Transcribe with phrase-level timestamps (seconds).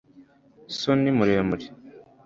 [0.79, 1.65] so ni muremure